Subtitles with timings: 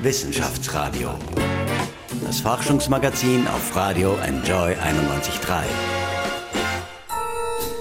[0.00, 1.10] Wissenschaftsradio.
[2.24, 5.62] Das Forschungsmagazin auf Radio Enjoy 91.3.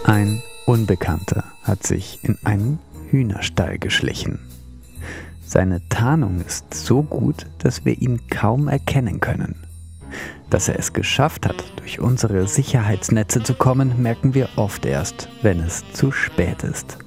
[0.04, 2.80] Ein Unbekannter hat sich in einen
[3.12, 4.40] Hühnerstall geschlichen.
[5.46, 9.68] Seine Tarnung ist so gut, dass wir ihn kaum erkennen können.
[10.50, 15.60] Dass er es geschafft hat, durch unsere Sicherheitsnetze zu kommen, merken wir oft erst, wenn
[15.60, 16.98] es zu spät ist.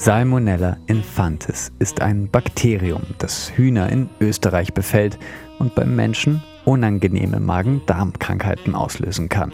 [0.00, 5.18] Salmonella infantis ist ein Bakterium, das Hühner in Österreich befällt
[5.58, 9.52] und beim Menschen unangenehme Magen-Darm-Krankheiten auslösen kann.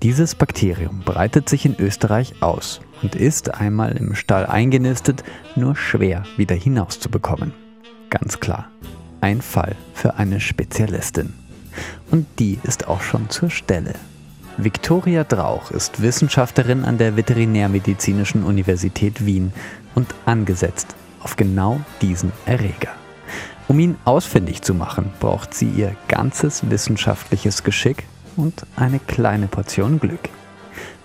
[0.00, 5.24] Dieses Bakterium breitet sich in Österreich aus und ist einmal im Stall eingenistet
[5.56, 7.52] nur schwer wieder hinauszubekommen.
[8.10, 8.70] Ganz klar,
[9.20, 11.34] ein Fall für eine Spezialistin.
[12.12, 13.94] Und die ist auch schon zur Stelle.
[14.60, 19.52] Viktoria Drauch ist Wissenschaftlerin an der Veterinärmedizinischen Universität Wien
[19.94, 22.90] und angesetzt auf genau diesen Erreger.
[23.68, 28.02] Um ihn ausfindig zu machen, braucht sie ihr ganzes wissenschaftliches Geschick
[28.36, 30.28] und eine kleine Portion Glück.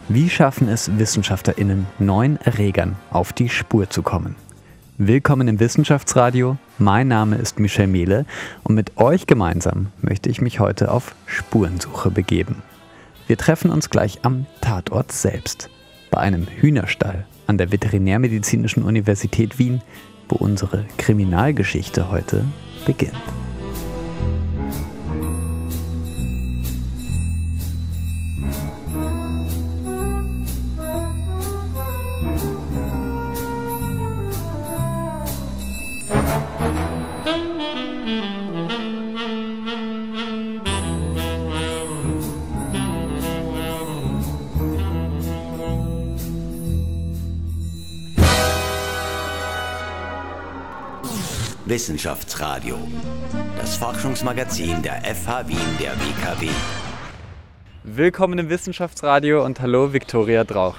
[0.09, 4.35] Wie schaffen es WissenschaftlerInnen, neuen Erregern auf die Spur zu kommen?
[4.97, 6.57] Willkommen im Wissenschaftsradio.
[6.79, 8.25] Mein Name ist Michel Mehle
[8.63, 12.63] und mit euch gemeinsam möchte ich mich heute auf Spurensuche begeben.
[13.27, 15.69] Wir treffen uns gleich am Tatort selbst,
[16.11, 19.81] bei einem Hühnerstall an der Veterinärmedizinischen Universität Wien,
[20.29, 22.45] wo unsere Kriminalgeschichte heute
[22.85, 23.13] beginnt.
[51.73, 52.77] Wissenschaftsradio.
[53.57, 56.47] Das Forschungsmagazin der FH Wien der WKW.
[57.83, 60.75] Willkommen im Wissenschaftsradio und hallo Viktoria Drauch.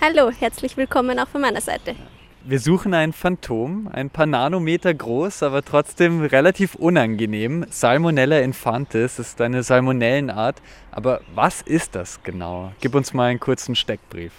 [0.00, 1.96] Hallo, herzlich willkommen auch von meiner Seite.
[2.44, 7.66] Wir suchen ein Phantom, ein paar Nanometer groß, aber trotzdem relativ unangenehm.
[7.68, 10.62] Salmonella infantis ist eine Salmonellenart.
[10.92, 12.70] Aber was ist das genau?
[12.80, 14.32] Gib uns mal einen kurzen Steckbrief.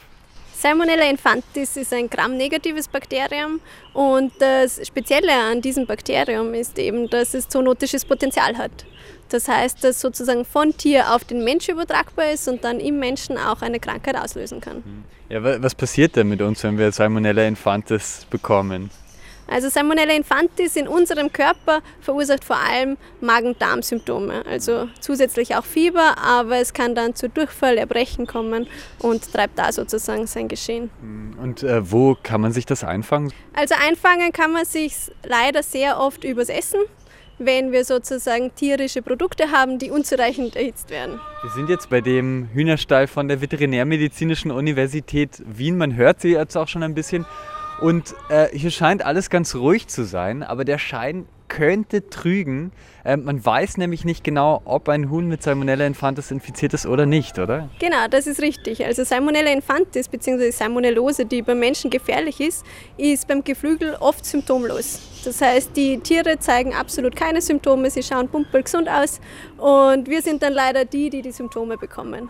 [0.60, 3.62] Salmonella infantis ist ein gramnegatives Bakterium
[3.94, 8.72] und das Spezielle an diesem Bakterium ist eben, dass es zoonotisches Potenzial hat.
[9.30, 13.38] Das heißt, dass sozusagen von Tier auf den Mensch übertragbar ist und dann im Menschen
[13.38, 14.82] auch eine Krankheit auslösen kann.
[15.30, 18.90] Ja, was passiert denn mit uns, wenn wir Salmonella infantis bekommen?
[19.48, 26.58] Also Salmonella infantis in unserem Körper verursacht vor allem Magen-Darm-Symptome, also zusätzlich auch Fieber, aber
[26.58, 28.68] es kann dann zu Durchfall, Erbrechen kommen
[29.00, 30.90] und treibt da sozusagen sein Geschehen.
[31.42, 33.32] Und äh, wo kann man sich das einfangen?
[33.54, 34.94] Also einfangen kann man sich
[35.24, 36.80] leider sehr oft übers Essen
[37.40, 41.20] wenn wir sozusagen tierische Produkte haben, die unzureichend erhitzt werden.
[41.44, 45.78] Wir sind jetzt bei dem Hühnerstall von der Veterinärmedizinischen Universität Wien.
[45.78, 47.26] Man hört sie jetzt auch schon ein bisschen.
[47.80, 52.72] Und äh, hier scheint alles ganz ruhig zu sein, aber der Schein könnte trügen.
[53.04, 57.06] Äh, man weiß nämlich nicht genau, ob ein Huhn mit Salmonella infantis infiziert ist oder
[57.06, 57.70] nicht, oder?
[57.80, 58.84] Genau, das ist richtig.
[58.86, 60.52] Also Salmonella infantis bzw.
[60.52, 62.66] Salmonellose, die beim Menschen gefährlich ist,
[62.98, 65.00] ist beim Geflügel oft symptomlos.
[65.24, 69.20] Das heißt, die Tiere zeigen absolut keine Symptome, sie schauen pumpelgesund aus
[69.58, 72.30] und wir sind dann leider die, die die Symptome bekommen.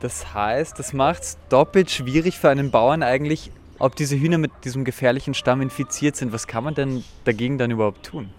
[0.00, 4.52] Das heißt, das macht es doppelt schwierig für einen Bauern eigentlich ob diese Hühner mit
[4.64, 6.32] diesem gefährlichen Stamm infiziert sind.
[6.32, 8.30] Was kann man denn dagegen dann überhaupt tun?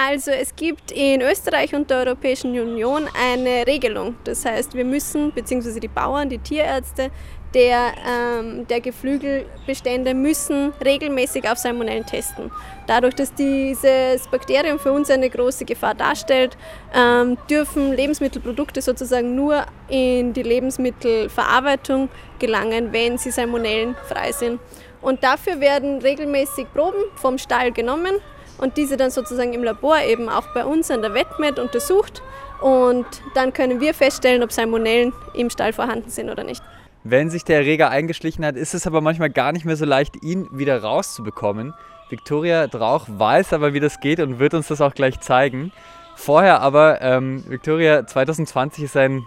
[0.00, 4.14] Also es gibt in Österreich und der Europäischen Union eine Regelung.
[4.22, 7.10] Das heißt, wir müssen, beziehungsweise die Bauern, die Tierärzte
[7.54, 12.50] der, ähm, der Geflügelbestände müssen regelmäßig auf Salmonellen testen.
[12.86, 16.56] Dadurch, dass dieses Bakterium für uns eine große Gefahr darstellt,
[16.94, 24.60] ähm, dürfen Lebensmittelprodukte sozusagen nur in die Lebensmittelverarbeitung gelangen, wenn sie salmonellenfrei sind.
[25.00, 28.16] Und dafür werden regelmäßig Proben vom Stall genommen
[28.58, 32.22] und diese dann sozusagen im Labor eben auch bei uns an der Wettmet untersucht.
[32.60, 36.62] Und dann können wir feststellen, ob Salmonellen im Stall vorhanden sind oder nicht.
[37.04, 40.22] Wenn sich der Erreger eingeschlichen hat, ist es aber manchmal gar nicht mehr so leicht,
[40.22, 41.74] ihn wieder rauszubekommen.
[42.10, 45.72] Viktoria Drauch weiß aber, wie das geht und wird uns das auch gleich zeigen.
[46.16, 49.24] Vorher aber, ähm, Victoria, 2020 ist ein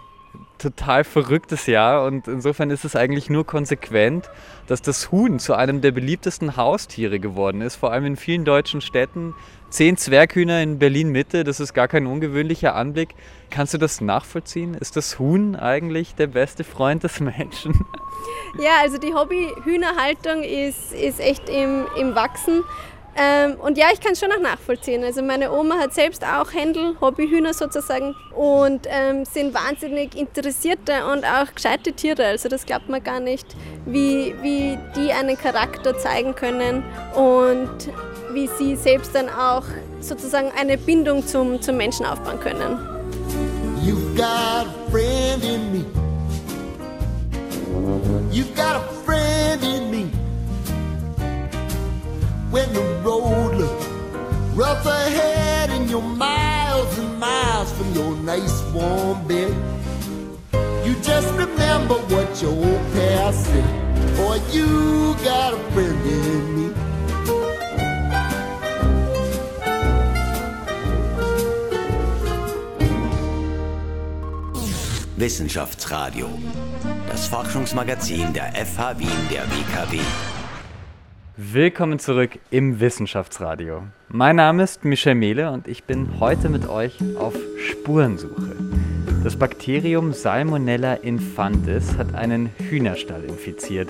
[0.58, 4.30] total verrücktes Jahr und insofern ist es eigentlich nur konsequent,
[4.66, 8.80] dass das Huhn zu einem der beliebtesten Haustiere geworden ist, vor allem in vielen deutschen
[8.80, 9.34] Städten.
[9.70, 13.14] Zehn Zwerghühner in Berlin Mitte, das ist gar kein ungewöhnlicher Anblick.
[13.50, 14.74] Kannst du das nachvollziehen?
[14.74, 17.84] Ist das Huhn eigentlich der beste Freund des Menschen?
[18.60, 22.62] Ja, also die Hobby-Hühnerhaltung ist, ist echt im, im Wachsen.
[23.14, 25.04] Ähm, und ja, ich kann es schon auch nachvollziehen.
[25.04, 31.24] Also meine Oma hat selbst auch Händel, Hobbyhühner sozusagen und ähm, sind wahnsinnig interessierte und
[31.24, 32.24] auch gescheite Tiere.
[32.24, 33.46] Also das glaubt man gar nicht,
[33.84, 36.82] wie, wie die einen Charakter zeigen können
[37.14, 37.90] und
[38.32, 39.64] wie sie selbst dann auch
[40.00, 42.78] sozusagen eine Bindung zum, zum Menschen aufbauen können.
[43.84, 45.84] You've got a friend in me.
[48.30, 50.21] You've got a friend in me.
[52.52, 53.86] When the road looks
[54.54, 59.54] rough ahead and you're miles and miles from your nice warm bed.
[60.84, 64.16] You just remember what your old past said.
[64.16, 66.74] Boy, you got a friend in me.
[75.16, 76.28] Wissenschaftsradio,
[77.08, 80.31] das Forschungsmagazin der FH Wien der WKW.
[81.38, 83.84] Willkommen zurück im Wissenschaftsradio.
[84.10, 88.54] Mein Name ist Michel Mehle und ich bin heute mit euch auf Spurensuche.
[89.24, 93.88] Das Bakterium Salmonella infantis hat einen Hühnerstall infiziert.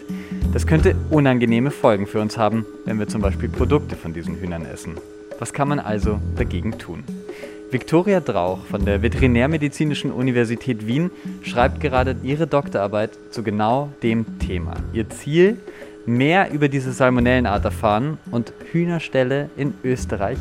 [0.53, 4.65] Das könnte unangenehme Folgen für uns haben, wenn wir zum Beispiel Produkte von diesen Hühnern
[4.65, 4.95] essen.
[5.41, 7.03] Was kann man also dagegen tun?
[7.73, 11.11] Viktoria Drauch von der Veterinärmedizinischen Universität Wien
[11.43, 14.75] schreibt gerade ihre Doktorarbeit zu genau dem Thema.
[14.93, 15.57] Ihr Ziel,
[16.07, 20.39] mehr über diese Salmonellenart erfahren und Hühnerställe in Österreich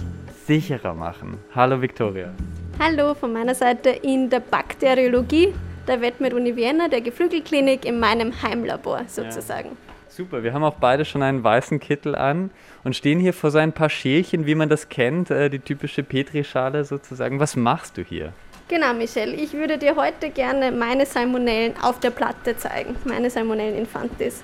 [0.48, 1.38] sicherer machen.
[1.54, 2.34] Hallo Viktoria.
[2.80, 5.54] Hallo von meiner Seite in der Bakteriologie
[5.88, 9.70] der Vetmed Uni Vienna, der Geflügelklinik in meinem Heimlabor sozusagen.
[9.70, 9.76] Ja.
[10.10, 12.52] Super, wir haben auch beide schon einen weißen Kittel an
[12.84, 16.04] und stehen hier vor so ein paar Schälchen, wie man das kennt, äh, die typische
[16.04, 17.40] Petrischale sozusagen.
[17.40, 18.34] Was machst du hier?
[18.72, 19.34] Genau, Michelle.
[19.34, 24.44] Ich würde dir heute gerne meine Salmonellen auf der Platte zeigen, meine Salmonellen Infantis.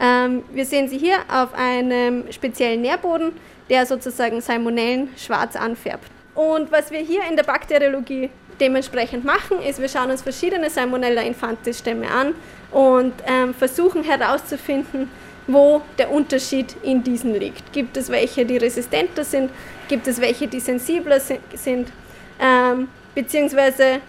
[0.00, 3.30] Ähm, wir sehen sie hier auf einem speziellen Nährboden,
[3.70, 6.10] der sozusagen Salmonellen schwarz anfärbt.
[6.34, 11.22] Und was wir hier in der Bakteriologie dementsprechend machen, ist, wir schauen uns verschiedene Salmonella
[11.22, 12.34] infantis Stämme an
[12.72, 15.08] und ähm, versuchen herauszufinden,
[15.46, 17.72] wo der Unterschied in diesen liegt.
[17.72, 19.52] Gibt es welche, die resistenter sind?
[19.86, 21.92] Gibt es welche, die sensibler sind?
[22.40, 24.00] Ähm, beziehungsweise,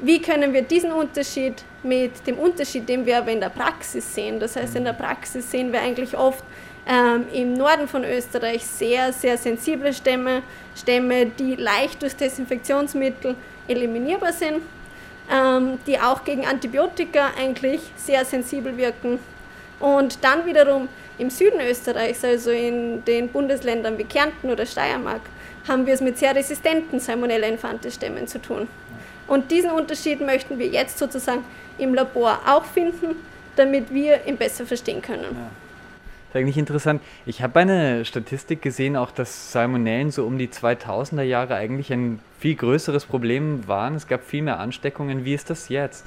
[0.00, 4.38] wie können wir diesen Unterschied mit dem Unterschied, den wir aber in der Praxis sehen,
[4.38, 6.44] das heißt, in der Praxis sehen wir eigentlich oft
[6.86, 10.42] ähm, im Norden von Österreich sehr, sehr sensible Stämme,
[10.76, 13.36] Stämme, die leicht durch Desinfektionsmittel
[13.68, 14.60] eliminierbar sind,
[15.32, 19.18] ähm, die auch gegen Antibiotika eigentlich sehr sensibel wirken.
[19.80, 25.22] Und dann wiederum im Süden Österreichs, also in den Bundesländern wie Kärnten oder Steiermark,
[25.68, 28.68] haben wir es mit sehr resistenten Salmonella infantis Stämmen zu tun.
[29.28, 31.44] Und diesen Unterschied möchten wir jetzt sozusagen
[31.78, 33.16] im Labor auch finden,
[33.56, 35.22] damit wir ihn besser verstehen können.
[35.22, 35.50] Ja.
[36.32, 37.02] Das ist eigentlich interessant.
[37.26, 42.20] Ich habe eine Statistik gesehen, auch dass Salmonellen so um die 2000er Jahre eigentlich ein
[42.40, 43.94] viel größeres Problem waren.
[43.94, 45.26] Es gab viel mehr Ansteckungen.
[45.26, 46.06] Wie ist das jetzt?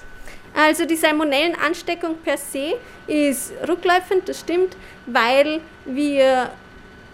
[0.56, 2.76] Also die Salmonellenansteckung per se
[3.06, 6.50] ist rückläufend, das stimmt, weil wir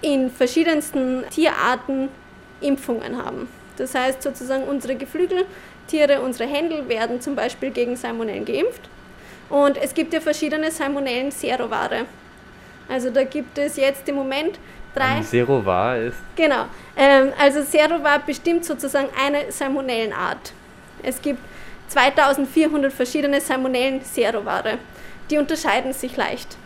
[0.01, 2.09] in verschiedensten Tierarten
[2.61, 3.47] Impfungen haben.
[3.77, 8.89] Das heißt sozusagen unsere Geflügeltiere, unsere Händel werden zum Beispiel gegen Salmonellen geimpft.
[9.49, 12.05] Und es gibt ja verschiedene Salmonellen-Serovare.
[12.87, 14.59] Also da gibt es jetzt im Moment
[14.95, 15.21] drei.
[15.21, 16.17] Serovar ist.
[16.35, 16.65] Genau.
[16.95, 20.53] Ähm, also Serovar bestimmt sozusagen eine Salmonellenart.
[21.03, 21.39] Es gibt
[21.89, 24.77] 2400 verschiedene Salmonellen-Serovare.
[25.29, 26.57] Die unterscheiden sich leicht.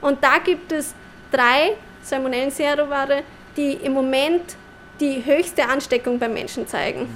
[0.00, 0.94] Und da gibt es
[1.32, 3.22] drei Salmonellen-Serovare,
[3.56, 4.56] die im Moment
[5.00, 7.02] die höchste Ansteckung beim Menschen zeigen.
[7.02, 7.08] Mhm.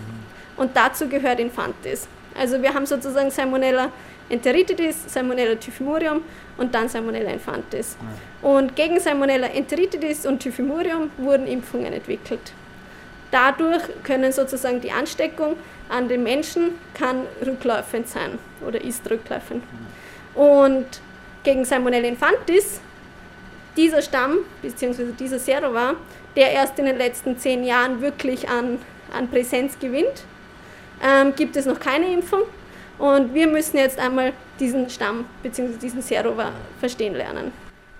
[0.56, 2.08] Und dazu gehört Infantis.
[2.38, 3.90] Also wir haben sozusagen Salmonella
[4.28, 6.22] enteritidis, Salmonella typhimurium
[6.56, 7.96] und dann Salmonella infantis.
[8.00, 8.48] Ja.
[8.48, 12.52] Und gegen Salmonella enteritidis und typhimurium wurden Impfungen entwickelt.
[13.30, 15.56] Dadurch können sozusagen die Ansteckung
[15.88, 19.62] an den Menschen kann rückläufend sein oder ist rückläufend.
[20.34, 20.86] Und
[21.42, 22.80] gegen Salmonella infantis,
[23.76, 25.12] dieser Stamm bzw.
[25.18, 25.94] dieser Serovar,
[26.36, 28.78] der erst in den letzten zehn Jahren wirklich an,
[29.12, 30.24] an Präsenz gewinnt,
[31.02, 32.42] ähm, gibt es noch keine Impfung.
[32.98, 35.76] Und wir müssen jetzt einmal diesen Stamm bzw.
[35.80, 37.52] diesen Serover verstehen lernen.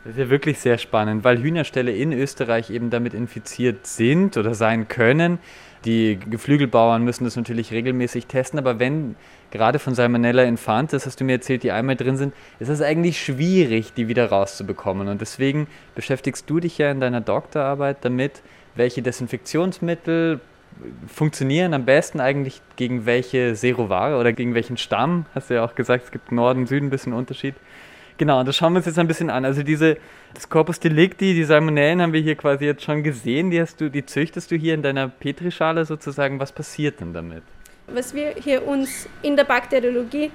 [0.05, 4.53] Das ist ja wirklich sehr spannend, weil Hühnerställe in Österreich eben damit infiziert sind oder
[4.53, 5.39] sein können.
[5.85, 9.15] Die Geflügelbauern müssen das natürlich regelmäßig testen, aber wenn
[9.53, 13.23] gerade von Salmonella infantis, hast du mir erzählt, die einmal drin sind, ist es eigentlich
[13.23, 15.07] schwierig, die wieder rauszubekommen.
[15.07, 18.43] Und deswegen beschäftigst du dich ja in deiner Doktorarbeit damit,
[18.75, 20.41] welche Desinfektionsmittel
[21.07, 25.27] funktionieren am besten eigentlich gegen welche Serovare oder gegen welchen Stamm?
[25.35, 27.55] Hast du ja auch gesagt, es gibt Norden, Süden ein bisschen Unterschied.
[28.19, 29.45] Genau, und das schauen wir uns jetzt ein bisschen an.
[29.45, 29.97] Also diese,
[30.35, 33.51] das Corpus delicti, die Salmonellen haben wir hier quasi jetzt schon gesehen.
[33.51, 36.39] Die, hast du, die züchtest du hier in deiner Petrischale sozusagen.
[36.39, 37.43] Was passiert denn damit?
[37.89, 40.31] Was wir hier uns in der Bakteriologie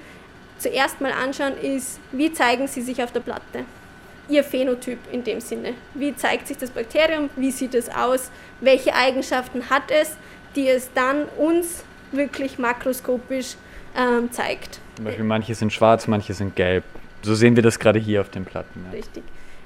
[0.58, 3.64] zuerst mal anschauen, ist, wie zeigen sie sich auf der Platte?
[4.28, 5.72] Ihr Phänotyp in dem Sinne.
[5.94, 7.30] Wie zeigt sich das Bakterium?
[7.36, 8.30] Wie sieht es aus?
[8.60, 10.16] Welche Eigenschaften hat es,
[10.54, 13.54] die es dann uns wirklich makroskopisch
[13.96, 14.80] ähm, zeigt?
[14.96, 16.84] Zum Beispiel manche sind schwarz, manche sind gelb.
[17.22, 18.84] So sehen wir das gerade hier auf den Platten.
[18.86, 18.98] Ja.
[18.98, 19.24] Richtig.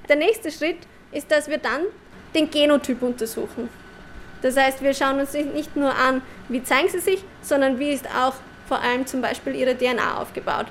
[0.08, 0.78] Der nächste Schritt
[1.12, 1.82] ist, dass wir dann
[2.34, 3.68] den Genotyp untersuchen.
[4.40, 8.06] Das heißt, wir schauen uns nicht nur an, wie zeigen sie sich, sondern wie ist
[8.06, 8.34] auch
[8.66, 10.66] vor allem zum Beispiel ihre DNA aufgebaut.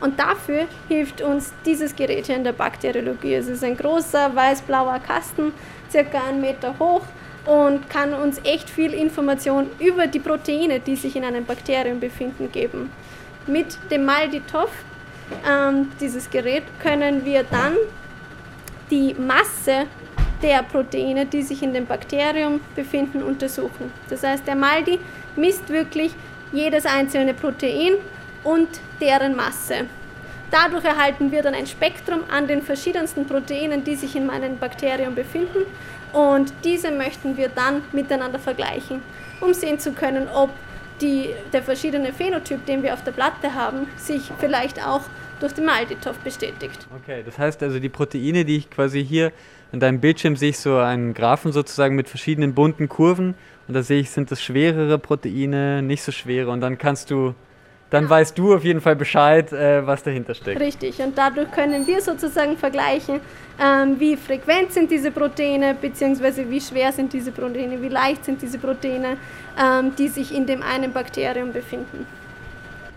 [0.00, 3.34] Und dafür hilft uns dieses Gerät hier in der Bakteriologie.
[3.34, 5.52] Es ist ein großer weiß-blauer Kasten,
[5.90, 7.02] circa einen Meter hoch
[7.46, 12.50] und kann uns echt viel Information über die Proteine, die sich in einem Bakterium befinden,
[12.50, 12.90] geben.
[13.46, 14.70] Mit dem Malditov,
[15.48, 17.74] ähm, dieses Gerät, können wir dann
[18.90, 19.86] die Masse
[20.42, 23.92] der Proteine, die sich in dem Bakterium befinden, untersuchen.
[24.10, 24.98] Das heißt, der Maldi
[25.36, 26.12] misst wirklich
[26.52, 27.94] jedes einzelne Protein
[28.42, 28.68] und
[29.00, 29.86] deren Masse.
[30.50, 35.14] Dadurch erhalten wir dann ein Spektrum an den verschiedensten Proteinen, die sich in meinem Bakterium
[35.14, 35.64] befinden
[36.12, 39.02] und diese möchten wir dann miteinander vergleichen,
[39.40, 40.50] um sehen zu können, ob
[41.00, 45.02] die, der verschiedene Phänotyp, den wir auf der Platte haben, sich vielleicht auch
[45.40, 46.86] durch den Malditov bestätigt.
[47.02, 49.32] Okay, das heißt also die Proteine, die ich quasi hier
[49.72, 53.34] in deinem Bildschirm sehe so einen Graphen sozusagen mit verschiedenen bunten Kurven
[53.66, 57.34] und da sehe ich, sind das schwerere Proteine, nicht so schwere und dann kannst du,
[57.94, 60.60] dann weißt du auf jeden Fall Bescheid, äh, was dahinter steckt.
[60.60, 63.20] Richtig und dadurch können wir sozusagen vergleichen,
[63.62, 68.42] ähm, wie frequent sind diese Proteine, beziehungsweise wie schwer sind diese Proteine, wie leicht sind
[68.42, 69.16] diese Proteine,
[69.56, 72.04] ähm, die sich in dem einen Bakterium befinden.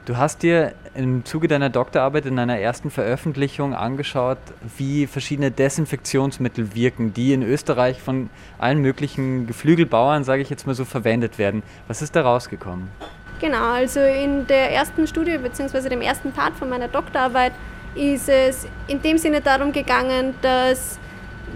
[0.06, 4.40] Du hast dir im Zuge deiner Doktorarbeit in deiner ersten Veröffentlichung angeschaut,
[4.78, 10.74] wie verschiedene Desinfektionsmittel wirken, die in Österreich von allen möglichen Geflügelbauern, sage ich jetzt mal
[10.74, 11.62] so, verwendet werden.
[11.88, 12.88] Was ist da rausgekommen?
[13.40, 15.90] Genau, also in der ersten Studie bzw.
[15.90, 17.54] dem ersten Part von meiner Doktorarbeit
[17.94, 20.98] ist es in dem Sinne darum gegangen, dass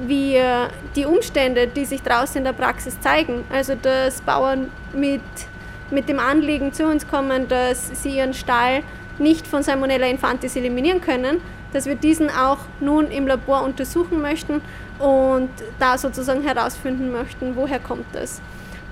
[0.06, 5.22] wir die Umstände, die sich draußen in der Praxis zeigen, also dass Bauern mit
[5.92, 8.82] mit dem Anliegen zu uns kommen, dass sie ihren Stall
[9.20, 11.42] nicht von Salmonella infantis eliminieren können,
[11.74, 14.62] dass wir diesen auch nun im Labor untersuchen möchten
[15.00, 18.42] und da sozusagen herausfinden möchten, woher kommt das.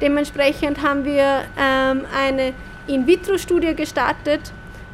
[0.02, 2.54] Dementsprechend haben wir ähm, eine
[2.90, 4.52] In-vitro-Studie gestartet.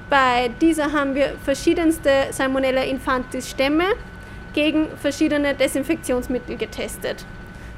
[0.09, 3.85] Bei dieser haben wir verschiedenste Salmonella infantis Stämme
[4.53, 7.25] gegen verschiedene Desinfektionsmittel getestet.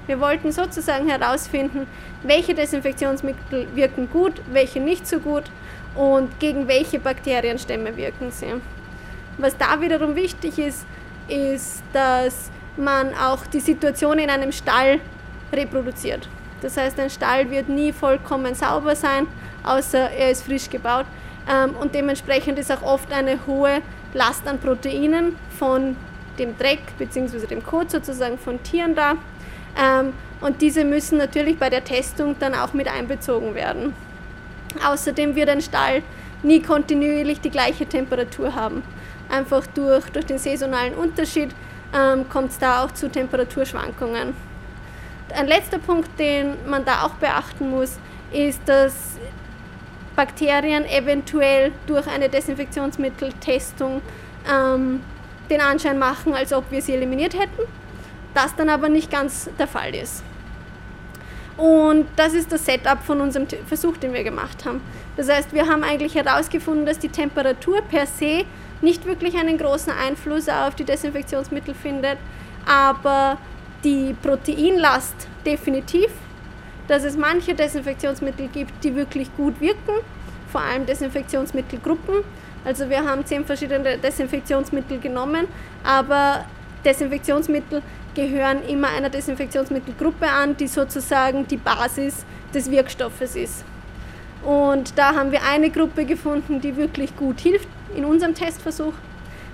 [0.07, 1.85] Wir wollten sozusagen herausfinden,
[2.23, 5.43] welche Desinfektionsmittel wirken gut, welche nicht so gut
[5.95, 8.55] und gegen welche Bakterienstämme wirken sie.
[9.37, 10.87] Was da wiederum wichtig ist,
[11.27, 14.99] ist, dass man auch die Situation in einem Stall
[15.53, 16.27] reproduziert.
[16.61, 19.27] Das heißt, ein Stall wird nie vollkommen sauber sein,
[19.67, 21.05] außer er ist frisch gebaut.
[21.49, 23.81] Ähm, und dementsprechend ist auch oft eine hohe
[24.13, 25.95] Last an Proteinen von
[26.39, 27.47] dem Dreck bzw.
[27.47, 29.13] dem Kot sozusagen von Tieren da.
[29.79, 33.93] Ähm, und diese müssen natürlich bei der Testung dann auch mit einbezogen werden.
[34.85, 36.03] Außerdem wird ein Stall
[36.43, 38.83] nie kontinuierlich die gleiche Temperatur haben.
[39.29, 41.49] Einfach durch, durch den saisonalen Unterschied
[41.95, 44.33] ähm, kommt es da auch zu Temperaturschwankungen.
[45.35, 47.97] Ein letzter Punkt, den man da auch beachten muss,
[48.31, 49.17] ist, dass
[50.17, 54.01] Bakterien eventuell durch eine Desinfektionsmitteltestung
[54.51, 54.99] ähm,
[55.49, 57.63] den Anschein machen, als ob wir sie eliminiert hätten
[58.37, 60.23] das dann aber nicht ganz der Fall ist.
[61.57, 64.79] Und das ist das Setup von unserem Versuch, den wir gemacht haben.
[65.15, 68.45] Das heißt, wir haben eigentlich herausgefunden, dass die Temperatur per se
[68.81, 72.19] nicht wirklich einen großen Einfluss auf die Desinfektionsmittel findet,
[72.67, 73.39] aber
[73.83, 75.15] die Proteinlast
[75.47, 76.09] definitiv,
[76.87, 80.01] dass es manche Desinfektionsmittel gibt, die wirklich gut wirken,
[80.51, 82.23] vor allem Desinfektionsmittelgruppen.
[82.65, 85.47] Also wir haben zehn verschiedene Desinfektionsmittel genommen,
[85.83, 86.45] aber
[86.85, 87.81] Desinfektionsmittel
[88.15, 93.63] gehören immer einer Desinfektionsmittelgruppe an, die sozusagen die Basis des Wirkstoffes ist.
[94.43, 98.93] Und da haben wir eine Gruppe gefunden, die wirklich gut hilft in unserem Testversuch.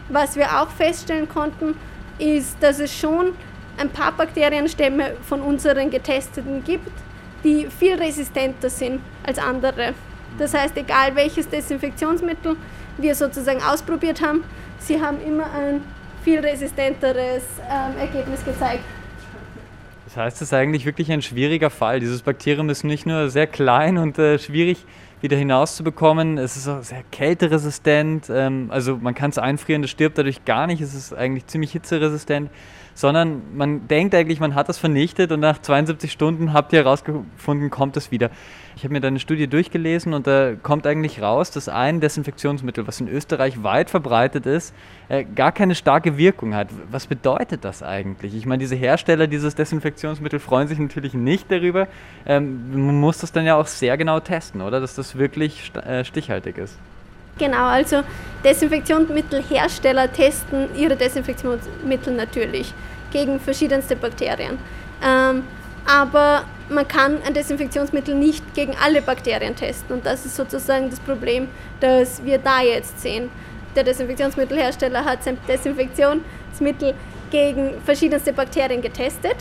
[0.09, 1.75] Was wir auch feststellen konnten,
[2.19, 3.33] ist, dass es schon
[3.77, 6.91] ein paar Bakterienstämme von unseren getesteten gibt,
[7.43, 9.93] die viel resistenter sind als andere.
[10.37, 12.55] Das heißt, egal welches Desinfektionsmittel
[12.97, 14.43] wir sozusagen ausprobiert haben,
[14.79, 15.81] sie haben immer ein
[16.23, 18.83] viel resistenteres ähm, Ergebnis gezeigt.
[20.05, 21.99] Das heißt, es ist eigentlich wirklich ein schwieriger Fall.
[21.99, 24.85] Dieses Bakterium ist nicht nur sehr klein und äh, schwierig
[25.23, 26.37] wieder hinauszubekommen.
[26.37, 30.67] Es ist auch sehr kälteresistent, ähm, also man kann es einfrieren, das stirbt dadurch gar
[30.67, 30.81] nicht.
[30.81, 32.49] Es ist eigentlich ziemlich hitzeresistent
[32.95, 37.69] sondern man denkt eigentlich, man hat das vernichtet und nach 72 Stunden habt ihr herausgefunden,
[37.69, 38.29] kommt es wieder.
[38.75, 42.99] Ich habe mir deine Studie durchgelesen und da kommt eigentlich raus, dass ein Desinfektionsmittel, was
[42.99, 44.73] in Österreich weit verbreitet ist,
[45.09, 46.69] äh, gar keine starke Wirkung hat.
[46.89, 48.33] Was bedeutet das eigentlich?
[48.33, 51.87] Ich meine, diese Hersteller dieses Desinfektionsmittel freuen sich natürlich nicht darüber.
[52.25, 54.79] Ähm, man muss das dann ja auch sehr genau testen, oder?
[54.79, 56.77] Dass das wirklich äh, stichhaltig ist.
[57.37, 58.03] Genau, also
[58.43, 62.73] Desinfektionsmittelhersteller testen ihre Desinfektionsmittel natürlich
[63.11, 64.59] gegen verschiedenste Bakterien.
[65.03, 65.43] Ähm,
[65.85, 70.99] aber man kann ein Desinfektionsmittel nicht gegen alle Bakterien testen und das ist sozusagen das
[70.99, 71.47] Problem,
[71.79, 73.29] das wir da jetzt sehen.
[73.75, 76.93] Der Desinfektionsmittelhersteller hat sein Desinfektionsmittel
[77.31, 79.35] gegen verschiedenste Bakterien getestet,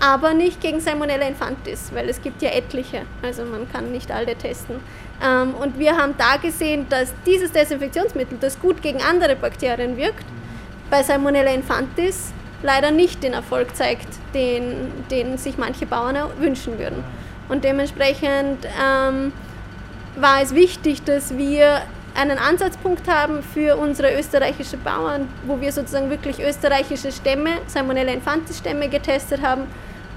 [0.00, 4.36] aber nicht gegen Salmonella infantis, weil es gibt ja etliche, also man kann nicht alle
[4.36, 4.76] testen.
[5.22, 10.24] Ähm, und wir haben da gesehen, dass dieses Desinfektionsmittel, das gut gegen andere Bakterien wirkt,
[10.90, 12.32] bei Salmonella infantis
[12.62, 17.04] leider nicht den Erfolg zeigt, den, den sich manche Bauern wünschen würden.
[17.48, 19.32] Und dementsprechend ähm,
[20.16, 21.82] war es wichtig, dass wir
[22.14, 28.58] einen Ansatzpunkt haben für unsere österreichischen Bauern, wo wir sozusagen wirklich österreichische Stämme, Salmonella infantis
[28.58, 29.66] Stämme getestet haben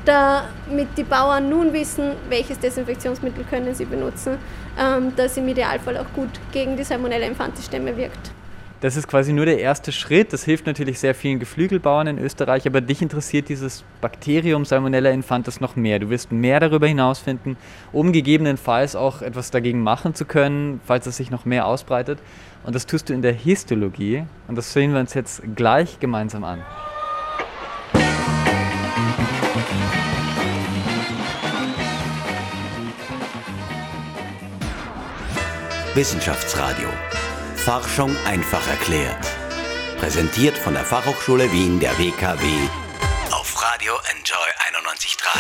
[0.08, 4.38] damit die Bauern nun wissen, welches Desinfektionsmittel können sie benutzen,
[4.80, 8.32] ähm, das im Idealfall auch gut gegen die Salmonella infantis-Stämme wirkt.
[8.80, 10.34] Das ist quasi nur der erste Schritt.
[10.34, 15.60] Das hilft natürlich sehr vielen Geflügelbauern in Österreich, aber dich interessiert dieses Bakterium Salmonella infantis
[15.60, 15.98] noch mehr.
[15.98, 17.58] Du wirst mehr darüber hinausfinden,
[17.92, 22.20] um gegebenenfalls auch etwas dagegen machen zu können, falls es sich noch mehr ausbreitet.
[22.66, 26.44] Und das tust du in der Histologie und das sehen wir uns jetzt gleich gemeinsam
[26.44, 26.62] an.
[35.98, 36.90] Wissenschaftsradio.
[37.56, 39.18] Forschung einfach erklärt.
[39.98, 42.46] Präsentiert von der Fachhochschule Wien der WKW
[43.32, 44.48] auf Radio Enjoy
[44.94, 45.40] 91.3.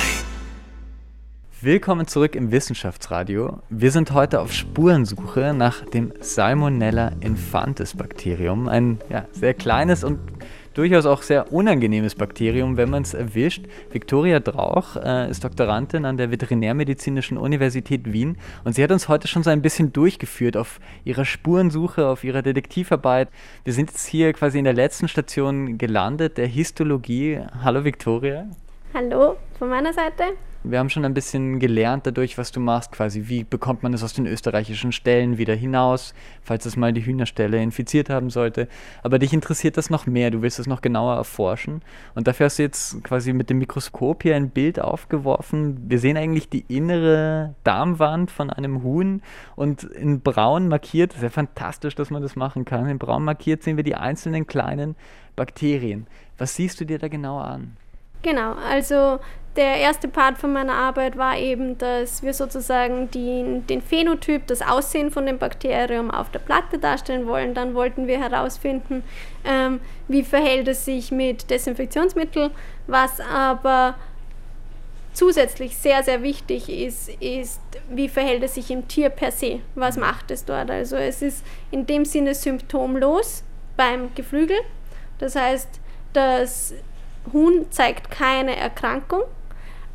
[1.62, 3.62] Willkommen zurück im Wissenschaftsradio.
[3.70, 10.20] Wir sind heute auf Spurensuche nach dem Salmonella infantis Bakterium, ein ja, sehr kleines und
[10.78, 13.66] durchaus auch sehr unangenehmes Bakterium, wenn man es erwischt.
[13.92, 19.28] Viktoria Drauch äh, ist Doktorandin an der Veterinärmedizinischen Universität Wien und sie hat uns heute
[19.28, 23.30] schon so ein bisschen durchgeführt auf ihrer Spurensuche, auf ihrer Detektivarbeit.
[23.63, 27.40] Wir sind jetzt hier quasi in der letzten Station gelandet, der Histologie.
[27.63, 28.48] Hallo Viktoria.
[28.93, 30.23] Hallo von meiner Seite.
[30.63, 33.23] Wir haben schon ein bisschen gelernt dadurch, was du machst, quasi.
[33.28, 37.62] Wie bekommt man es aus den österreichischen Ställen wieder hinaus, falls es mal die Hühnerstelle
[37.62, 38.67] infiziert haben sollte.
[39.04, 41.82] Aber dich interessiert das noch mehr, du willst es noch genauer erforschen.
[42.15, 45.89] Und dafür hast du jetzt quasi mit dem Mikroskop hier ein Bild aufgeworfen.
[45.89, 49.21] Wir sehen eigentlich die innere Darmwand von einem Huhn
[49.56, 53.78] und in braun markiert, sehr fantastisch, dass man das machen kann, in braun markiert sehen
[53.78, 54.95] wir die einzelnen kleinen
[55.36, 56.08] Bakterien.
[56.38, 57.78] Was siehst du dir da genauer an?
[58.28, 59.22] Genau, also
[59.56, 64.62] der erste Part von meiner Arbeit war eben, dass wir sozusagen die, den Phänotyp, das
[64.62, 67.54] Aussehen von dem Bakterium auf der Platte darstellen wollen.
[67.54, 69.02] Dann wollten wir herausfinden,
[69.46, 72.52] ähm, wie verhält es sich mit Desinfektionsmittel,
[72.88, 73.96] was aber
[75.13, 79.62] zusätzlich sehr, sehr wichtig ist, ist, wie verhält es sich im Tier per se?
[79.76, 80.70] Was macht es dort?
[80.70, 83.46] Also es ist in dem Sinne symptomlos
[83.78, 84.58] beim Geflügel.
[85.18, 85.70] Das heißt,
[86.12, 86.74] das
[87.34, 89.24] Huhn zeigt keine Erkrankung,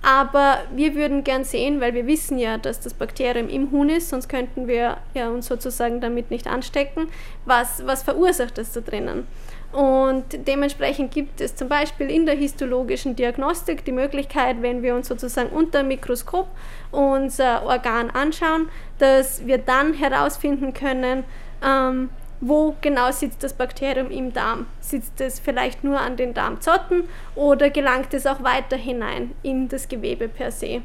[0.03, 4.09] aber wir würden gern sehen, weil wir wissen ja, dass das Bakterium im Huhn ist,
[4.09, 7.09] sonst könnten wir ja uns sozusagen damit nicht anstecken,
[7.45, 9.27] was, was verursacht das da drinnen.
[9.73, 15.09] Und dementsprechend gibt es zum Beispiel in der histologischen Diagnostik die Möglichkeit, wenn wir uns
[15.09, 16.47] sozusagen unter dem Mikroskop
[16.91, 18.69] unser Organ anschauen,
[18.99, 21.25] dass wir dann herausfinden können,
[21.65, 22.11] ähm,
[22.43, 24.67] wo genau sitzt das Bakterium im Darm.
[24.81, 27.05] Sitzt es vielleicht nur an den Darmzotten
[27.37, 30.83] oder gelangt es auch weiter hinein in das Gewebe per se.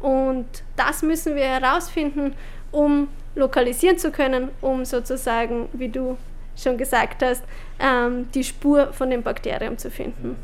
[0.00, 2.34] Und das müssen wir herausfinden,
[2.70, 6.18] um lokalisieren zu können, um sozusagen, wie du
[6.54, 7.44] schon gesagt hast,
[7.78, 10.36] ähm, die Spur von dem Bakterium zu finden.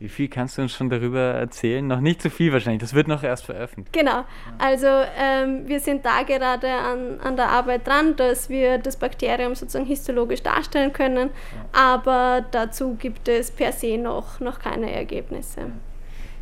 [0.00, 1.86] Wie viel kannst du uns schon darüber erzählen?
[1.86, 3.92] Noch nicht zu viel wahrscheinlich, das wird noch erst veröffentlicht.
[3.92, 4.24] Genau,
[4.56, 9.54] also ähm, wir sind da gerade an, an der Arbeit dran, dass wir das Bakterium
[9.54, 11.28] sozusagen histologisch darstellen können,
[11.72, 15.70] aber dazu gibt es per se noch, noch keine Ergebnisse.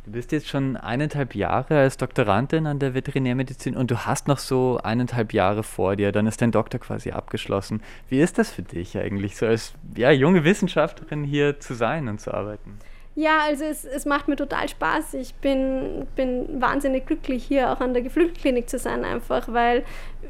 [0.06, 4.38] Du bist jetzt schon eineinhalb Jahre als Doktorandin an der Veterinärmedizin und du hast noch
[4.38, 7.82] so eineinhalb Jahre vor dir, dann ist dein Doktor quasi abgeschlossen.
[8.08, 12.20] Wie ist das für dich eigentlich, so als ja, junge Wissenschaftlerin hier zu sein und
[12.20, 12.78] zu arbeiten?
[13.18, 15.14] Ja, also es, es macht mir total Spaß.
[15.14, 19.82] Ich bin, bin wahnsinnig glücklich, hier auch an der Geflügelklinik zu sein, einfach weil,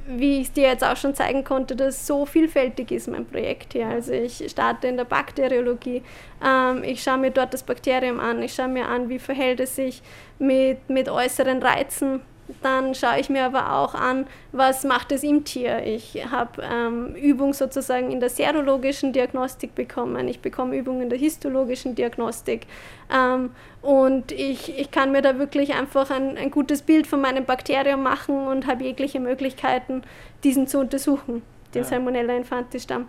[0.06, 3.88] wie ich dir jetzt auch schon zeigen konnte, das so vielfältig ist, mein Projekt hier.
[3.88, 6.02] Also ich starte in der Bakteriologie,
[6.42, 9.76] ähm, ich schaue mir dort das Bakterium an, ich schaue mir an, wie verhält es
[9.76, 10.00] sich
[10.38, 12.22] mit, mit äußeren Reizen
[12.62, 15.84] dann schaue ich mir aber auch an, was macht es im Tier.
[15.84, 21.18] Ich habe ähm, Übung sozusagen in der serologischen Diagnostik bekommen, ich bekomme Übungen in der
[21.18, 22.66] histologischen Diagnostik
[23.14, 23.50] ähm,
[23.82, 28.02] und ich, ich kann mir da wirklich einfach ein, ein gutes Bild von meinem Bakterium
[28.02, 30.02] machen und habe jegliche Möglichkeiten,
[30.44, 31.42] diesen zu untersuchen,
[31.74, 31.88] den ja.
[31.88, 33.06] Salmonella infantis Stamm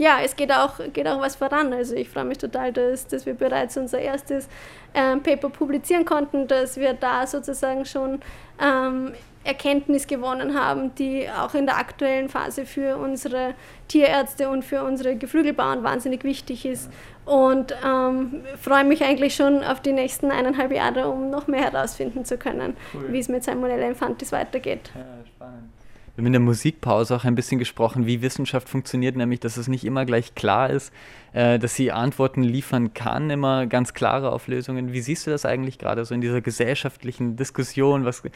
[0.00, 1.74] ja, es geht auch, geht auch was voran.
[1.74, 4.48] Also ich freue mich total, dass, dass wir bereits unser erstes
[4.94, 8.22] ähm, Paper publizieren konnten, dass wir da sozusagen schon
[8.58, 9.12] ähm,
[9.44, 13.52] Erkenntnis gewonnen haben, die auch in der aktuellen Phase für unsere
[13.88, 16.90] Tierärzte und für unsere Geflügelbauern wahnsinnig wichtig ist.
[17.26, 22.24] Und ähm, freue mich eigentlich schon auf die nächsten eineinhalb Jahre, um noch mehr herausfinden
[22.24, 23.12] zu können, cool.
[23.12, 24.90] wie es mit Salmonella Infantis weitergeht.
[24.94, 25.79] Ja, spannend.
[26.20, 29.68] Wir haben in der Musikpause auch ein bisschen gesprochen, wie Wissenschaft funktioniert, nämlich dass es
[29.68, 30.92] nicht immer gleich klar ist,
[31.32, 34.92] äh, dass sie Antworten liefern kann, immer ganz klare Auflösungen.
[34.92, 38.04] Wie siehst du das eigentlich gerade so in dieser gesellschaftlichen Diskussion?
[38.04, 38.30] Was, äh,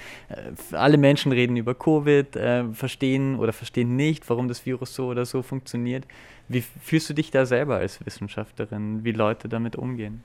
[0.73, 5.27] alle Menschen reden über Covid, äh, verstehen oder verstehen nicht, warum das Virus so oder
[5.27, 6.07] so funktioniert.
[6.49, 10.23] Wie fühlst du dich da selber als Wissenschaftlerin, wie Leute damit umgehen?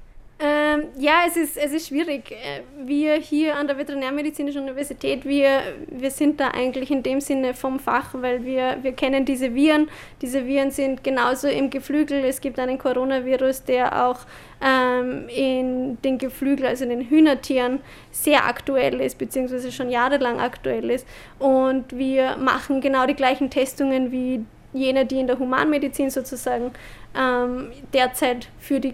[0.79, 2.31] Ähm, ja, es ist, es ist schwierig.
[2.31, 7.53] Äh, wir hier an der Veterinärmedizinischen Universität, wir, wir sind da eigentlich in dem Sinne
[7.53, 9.89] vom Fach, weil wir, wir kennen diese Viren.
[10.21, 12.23] Diese Viren sind genauso im Geflügel.
[12.23, 14.19] Es gibt einen Coronavirus, der auch
[14.61, 17.79] ähm, in den Geflügel, also in den Hühnertieren,
[18.11, 21.07] sehr aktuell ist, beziehungsweise schon jahrelang aktuell ist.
[21.37, 26.71] Und wir machen genau die gleichen Testungen wie jene, die in der Humanmedizin sozusagen
[27.17, 28.91] ähm, derzeit für die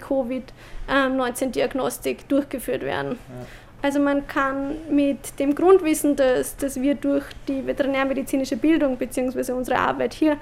[0.88, 3.12] Covid-19-Diagnostik durchgeführt werden.
[3.12, 3.46] Ja.
[3.82, 9.52] Also man kann mit dem Grundwissen, das, das wir durch die veterinärmedizinische Bildung bzw.
[9.52, 10.38] unsere Arbeit hier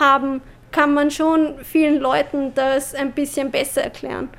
[0.00, 0.40] haben,
[0.72, 4.30] kann man schon vielen Leuten das ein bisschen besser erklären,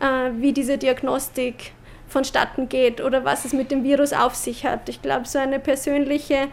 [0.00, 1.72] äh, wie diese Diagnostik
[2.08, 4.88] vonstatten geht oder was es mit dem Virus auf sich hat.
[4.88, 6.48] Ich glaube, so eine persönliche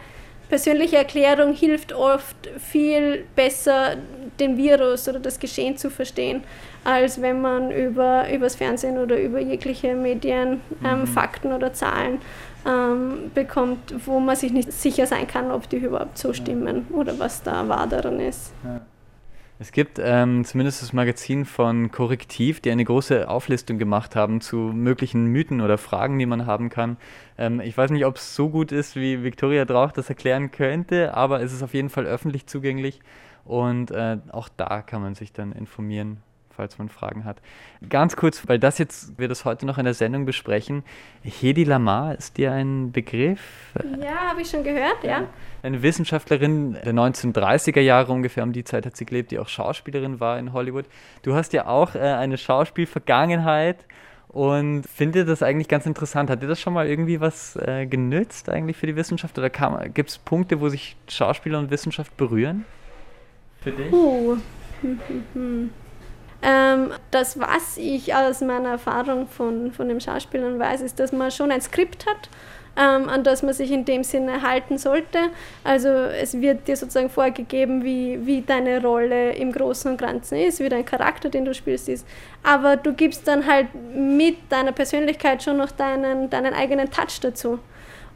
[0.48, 3.96] persönliche Erklärung hilft oft viel besser,
[4.40, 6.42] den Virus oder das Geschehen zu verstehen,
[6.84, 11.06] als wenn man über übers Fernsehen oder über jegliche Medien ähm, mhm.
[11.06, 12.18] Fakten oder Zahlen
[12.66, 17.18] ähm, bekommt, wo man sich nicht sicher sein kann, ob die überhaupt so stimmen oder
[17.18, 18.52] was da wahr daran ist.
[18.64, 18.80] Ja.
[19.60, 24.56] Es gibt ähm, zumindest das Magazin von Korrektiv, die eine große Auflistung gemacht haben zu
[24.56, 26.96] möglichen Mythen oder Fragen, die man haben kann.
[27.36, 31.14] Ähm, ich weiß nicht, ob es so gut ist, wie Viktoria Drauch das erklären könnte,
[31.14, 33.00] aber es ist auf jeden Fall öffentlich zugänglich
[33.44, 36.18] und äh, auch da kann man sich dann informieren,
[36.58, 37.40] falls man Fragen hat.
[37.88, 40.82] Ganz kurz, weil das jetzt, wir das heute noch in der Sendung besprechen.
[41.22, 43.40] Hedi Lamar, ist dir ein Begriff?
[44.02, 45.28] Ja, habe ich schon gehört, ja.
[45.62, 50.18] Eine Wissenschaftlerin der 1930er Jahre ungefähr, um die Zeit hat sie gelebt, die auch Schauspielerin
[50.18, 50.86] war in Hollywood.
[51.22, 53.86] Du hast ja auch äh, eine Schauspielvergangenheit
[54.26, 56.28] und finde das eigentlich ganz interessant.
[56.28, 59.48] Hat dir das schon mal irgendwie was äh, genützt eigentlich für die Wissenschaft oder
[59.88, 62.64] gibt es Punkte, wo sich Schauspieler und Wissenschaft berühren?
[63.60, 63.92] Für dich?
[63.92, 64.36] Uh.
[64.80, 65.70] Hm, hm, hm.
[66.40, 71.30] Ähm, das, was ich aus meiner Erfahrung von, von dem Schauspielern weiß, ist, dass man
[71.30, 72.28] schon ein Skript hat,
[72.76, 75.18] ähm, an das man sich in dem Sinne halten sollte.
[75.64, 80.60] Also es wird dir sozusagen vorgegeben, wie, wie deine Rolle im Großen und Ganzen ist,
[80.60, 82.06] wie dein Charakter, den du spielst, ist.
[82.44, 87.58] Aber du gibst dann halt mit deiner Persönlichkeit schon noch deinen, deinen eigenen Touch dazu.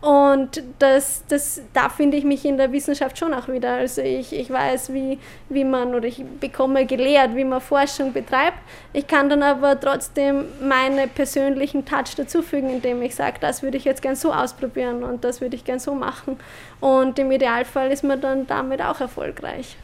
[0.02, 3.74] Und das, das, da finde ich mich in der Wissenschaft schon auch wieder.
[3.74, 8.58] Also ich, ich weiß, wie, wie man, oder ich bekomme gelehrt, wie man Forschung betreibt.
[8.92, 13.84] Ich kann dann aber trotzdem meinen persönlichen Touch dazufügen, indem ich sage, das würde ich
[13.84, 16.36] jetzt gern so ausprobieren und das würde ich gern so machen.
[16.80, 19.76] Und im Idealfall ist man dann damit auch erfolgreich.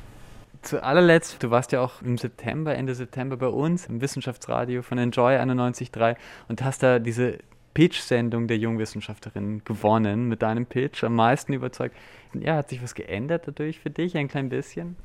[0.63, 4.99] Zu allerletzt, du warst ja auch im September, Ende September bei uns im Wissenschaftsradio von
[4.99, 6.17] Enjoy 91.3
[6.49, 7.39] und hast da diese
[7.79, 11.95] Pitch-Sendung der Jungwissenschaftlerin gewonnen mit deinem Pitch, am meisten überzeugt.
[12.35, 14.97] Ja, hat sich was geändert dadurch für dich, ein klein bisschen?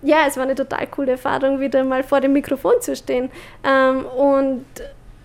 [0.00, 3.28] Ja, es war eine total coole Erfahrung, wieder mal vor dem Mikrofon zu stehen.
[3.62, 4.64] Ähm, und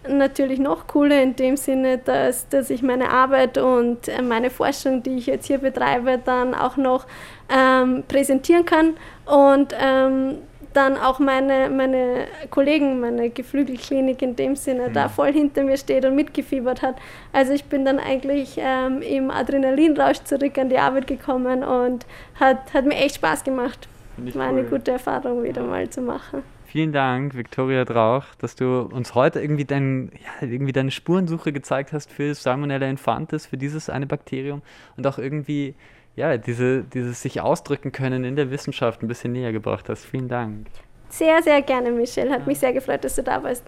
[0.10, 5.04] natürlich noch cooler in dem Sinne, dass, dass ich meine Arbeit und äh, meine Forschung,
[5.04, 7.08] die ich jetzt hier betreibe, dann auch noch
[7.48, 10.40] ähm, präsentieren kann und ähm,
[10.74, 14.94] dann auch meine, meine Kollegen, meine Geflügelklinik in dem Sinne mhm.
[14.94, 16.96] da voll hinter mir steht und mitgefiebert hat.
[17.32, 22.06] Also ich bin dann eigentlich ähm, im Adrenalinrausch zurück an die Arbeit gekommen und
[22.40, 23.88] hat, hat mir echt Spaß gemacht.
[24.18, 24.42] War cool.
[24.42, 26.44] eine gute Erfahrung wieder mal zu machen.
[26.66, 31.94] Vielen Dank, Viktoria Drauch, dass du uns heute irgendwie, dein, ja, irgendwie deine Spurensuche gezeigt
[31.94, 34.64] hast für Salmonella infantis, für dieses eine Bakterium
[34.98, 35.76] und auch irgendwie
[36.16, 40.06] ja, diese, dieses sich ausdrücken können in der Wissenschaft ein bisschen näher gebracht hast.
[40.06, 40.68] Vielen Dank.
[41.10, 42.32] Sehr, sehr gerne, Michelle.
[42.32, 43.64] Hat mich sehr gefreut, dass du da warst.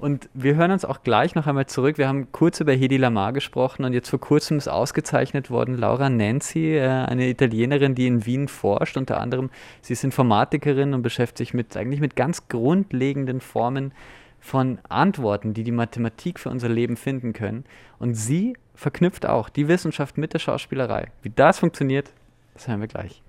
[0.00, 1.98] Und wir hören uns auch gleich noch einmal zurück.
[1.98, 6.08] Wir haben kurz über Hedi Lamar gesprochen und jetzt vor kurzem ist ausgezeichnet worden Laura
[6.08, 8.96] Nancy, äh, eine Italienerin, die in Wien forscht.
[8.96, 9.50] Unter anderem,
[9.82, 13.92] sie ist Informatikerin und beschäftigt sich mit, eigentlich mit ganz grundlegenden Formen
[14.40, 17.64] von Antworten, die die Mathematik für unser Leben finden können.
[17.98, 21.12] Und sie verknüpft auch die Wissenschaft mit der Schauspielerei.
[21.22, 22.12] Wie das funktioniert,
[22.54, 23.22] das hören wir gleich.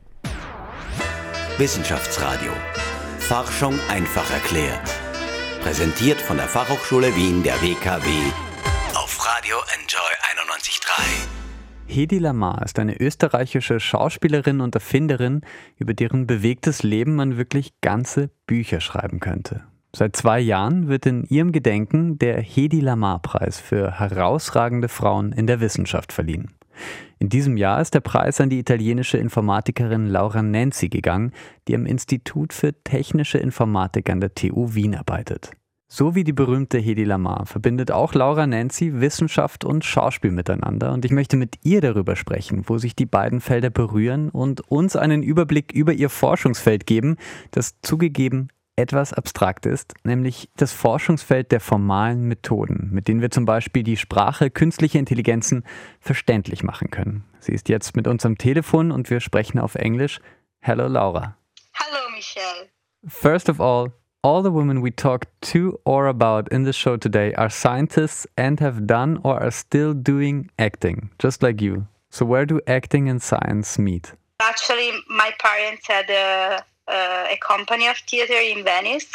[1.57, 2.51] Wissenschaftsradio.
[3.19, 4.89] Forschung einfach erklärt.
[5.61, 8.07] Präsentiert von der Fachhochschule Wien der WKW
[8.95, 11.01] auf Radio Enjoy 91.3.
[11.85, 15.41] Hedi Lamar ist eine österreichische Schauspielerin und Erfinderin,
[15.77, 19.65] über deren bewegtes Leben man wirklich ganze Bücher schreiben könnte.
[19.93, 25.47] Seit zwei Jahren wird in ihrem Gedenken der Hedi Lamar Preis für herausragende Frauen in
[25.47, 26.53] der Wissenschaft verliehen.
[27.19, 31.33] In diesem Jahr ist der Preis an die italienische Informatikerin Laura Nancy gegangen,
[31.67, 35.51] die am Institut für technische Informatik an der TU Wien arbeitet.
[35.89, 41.03] So wie die berühmte Hedi Lamar verbindet auch Laura Nancy Wissenschaft und Schauspiel miteinander und
[41.03, 45.21] ich möchte mit ihr darüber sprechen, wo sich die beiden Felder berühren und uns einen
[45.21, 47.17] Überblick über ihr Forschungsfeld geben,
[47.51, 53.45] das zugegeben etwas abstrakt ist, nämlich das Forschungsfeld der formalen Methoden, mit denen wir zum
[53.45, 55.63] Beispiel die Sprache künstlicher Intelligenzen
[55.99, 57.23] verständlich machen können.
[57.39, 60.19] Sie ist jetzt mit uns am Telefon und wir sprechen auf Englisch.
[60.59, 61.37] Hello Laura.
[61.73, 62.69] Hello Michelle.
[63.07, 63.91] First of all,
[64.23, 68.59] all the women we talk to or about in the show today are scientists and
[68.61, 71.87] have done or are still doing acting, just like you.
[72.09, 74.13] So where do acting and science meet?
[74.39, 79.11] Actually, my parents had a uh, a company of theater in Venice,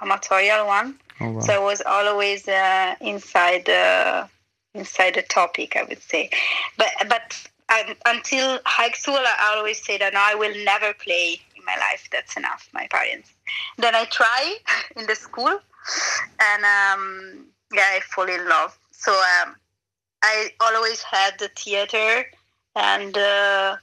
[0.00, 0.98] amatorial one.
[1.20, 1.40] Oh, wow.
[1.40, 4.28] So I was always uh, inside the
[4.74, 6.30] inside the topic, I would say.
[6.76, 11.40] But but um, until high school, I always say that no, I will never play
[11.56, 12.08] in my life.
[12.12, 12.68] That's enough.
[12.72, 13.32] My parents.
[13.76, 14.56] Then I try
[14.96, 15.58] in the school,
[16.40, 18.78] and um, yeah, I fall in love.
[18.92, 19.56] So um,
[20.22, 22.26] I always had the theater
[22.76, 23.16] and.
[23.16, 23.76] Uh,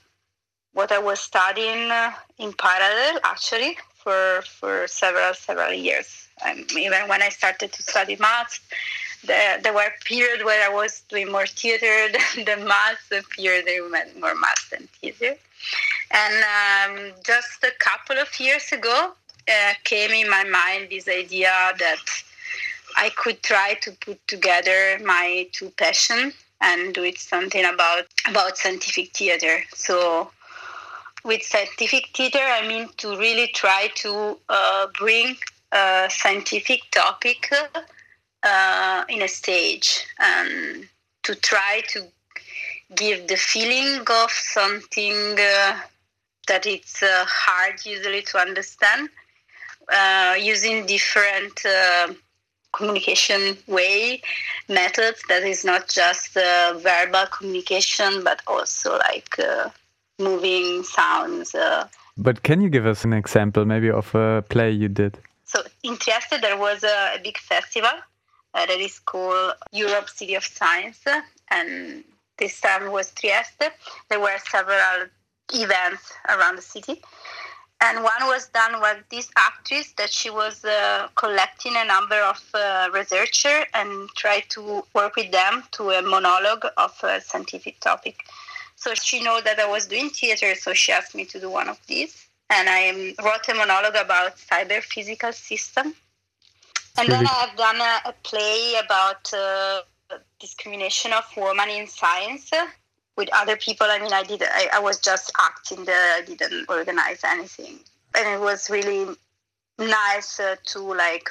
[0.76, 6.28] what I was studying uh, in parallel, actually, for for several several years.
[6.44, 8.60] Um, even when I started to study maths,
[9.24, 13.66] there, there were periods where I was doing more theater than, than maths, and periods
[14.20, 15.32] more maths than theater.
[16.10, 19.12] And um, just a couple of years ago,
[19.48, 22.04] uh, came in my mind this idea that
[22.98, 28.58] I could try to put together my two passions and do it something about about
[28.58, 29.62] scientific theater.
[29.74, 30.30] So
[31.26, 35.36] with scientific theater, I mean to really try to uh, bring
[35.72, 37.50] a scientific topic
[38.42, 40.88] uh, in a stage and
[41.24, 42.06] to try to
[42.94, 45.80] give the feeling of something uh,
[46.46, 49.08] that it's uh, hard usually to understand
[49.92, 52.12] uh, using different uh,
[52.72, 54.22] communication way
[54.68, 55.20] methods.
[55.28, 59.34] That is not just verbal communication but also like
[60.18, 61.54] moving sounds.
[61.54, 65.18] Uh, but can you give us an example, maybe, of a play you did?
[65.44, 67.90] So in Trieste, there was a, a big festival
[68.54, 71.04] uh, that is called Europe City of Science,
[71.50, 72.04] and
[72.38, 73.70] this time was Trieste.
[74.08, 75.08] There were several
[75.52, 77.02] events around the city.
[77.80, 82.42] And one was done with this actress that she was uh, collecting a number of
[82.54, 88.24] uh, researchers and tried to work with them to a monologue of a scientific topic.
[88.76, 91.68] So she know that I was doing theater, so she asked me to do one
[91.68, 92.28] of these.
[92.48, 95.94] And I wrote a monologue about cyber physical system.
[96.98, 99.82] And then I've done a, a play about uh,
[100.38, 102.50] discrimination of women in science
[103.16, 103.86] with other people.
[103.90, 104.42] I mean, I did.
[104.42, 106.14] I, I was just acting there.
[106.16, 107.80] I didn't organize anything,
[108.16, 109.14] and it was really
[109.78, 111.28] nice uh, to like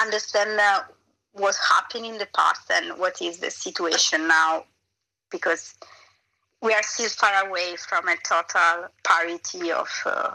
[0.00, 0.82] understand uh,
[1.32, 4.64] what's happening in the past and what is the situation now,
[5.30, 5.74] because
[6.64, 10.34] we are still far away from a total parity of uh,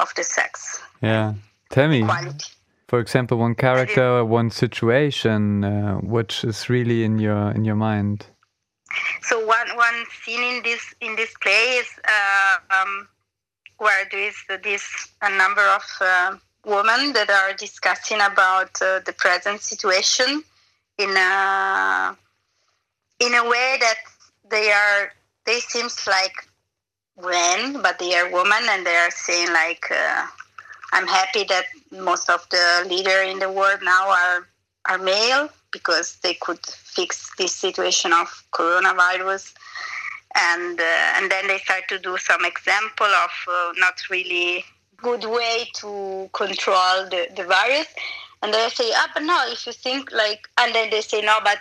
[0.00, 0.82] of the sex.
[1.00, 1.34] Yeah,
[1.70, 2.02] tell me.
[2.02, 2.46] Equality.
[2.88, 8.26] For example, one character, one situation, uh, which is really in your in your mind.
[9.22, 13.08] So one one scene in this in this play is uh, um,
[13.78, 14.84] where there is this
[15.22, 20.42] a number of uh, women that are discussing about uh, the present situation
[20.98, 22.16] in a
[23.20, 23.98] in a way that
[24.50, 25.12] they are
[25.50, 26.36] they seems like
[27.20, 30.26] men, but they are women, and they are saying like, uh,
[30.92, 34.46] I'm happy that most of the leader in the world now are
[34.88, 39.52] are male because they could fix this situation of coronavirus.
[40.36, 44.64] And uh, and then they start to do some example of uh, not really
[44.96, 47.88] good way to control the, the virus.
[48.42, 51.36] And they say ah but no if you think like and then they say no
[51.42, 51.58] but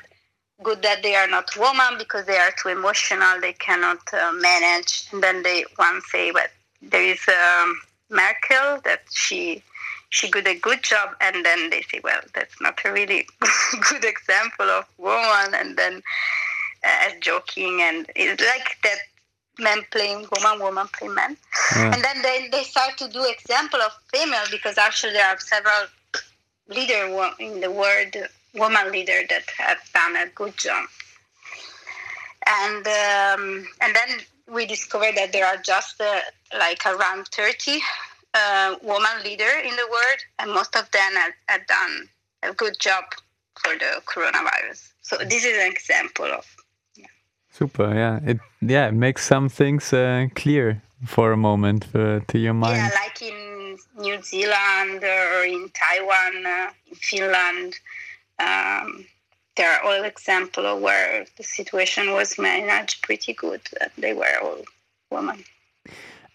[0.63, 3.39] good that they are not woman because they are too emotional.
[3.39, 5.06] They cannot uh, manage.
[5.12, 9.63] And then they one say but there is um, merkel that she
[10.10, 11.15] she did a good job.
[11.22, 13.28] And then they say well that's not a really
[13.89, 15.54] good example of woman.
[15.54, 16.02] And then
[16.84, 19.00] uh, as joking and it's like that
[19.60, 21.38] men playing woman woman playing men.
[21.76, 21.93] Yeah.
[21.93, 25.88] and then they, they start to do example of female because actually there are several
[26.69, 28.15] leader in the world
[28.56, 30.88] woman leader that have done a good job
[32.50, 34.20] and um, and then
[34.52, 36.20] we discovered that there are just uh,
[36.58, 37.80] like around 30
[38.34, 42.10] uh, woman leader in the world, and most of them have, have done
[42.44, 43.04] a good job
[43.56, 44.92] for the coronavirus.
[45.02, 46.46] So this is an example of.
[46.96, 47.08] Yeah.
[47.52, 48.20] Super, yeah.
[48.26, 52.78] It yeah it makes some things uh, clear for a moment uh, to your mind.
[52.78, 57.76] Yeah, like in New Zealand or in Taiwan, uh, in Finland.
[58.39, 59.06] Um,
[59.58, 63.62] there are all examples where the situation was managed pretty good.
[63.97, 64.63] They were all
[65.12, 65.43] women.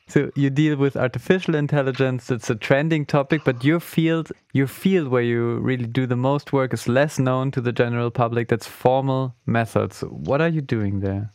[0.07, 2.31] So you deal with artificial intelligence.
[2.31, 6.53] It's a trending topic, but your field, your field where you really do the most
[6.53, 8.49] work, is less known to the general public.
[8.49, 10.03] That's formal methods.
[10.03, 11.31] What are you doing there?